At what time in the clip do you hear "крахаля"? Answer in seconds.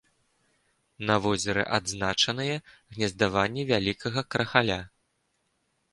4.37-4.79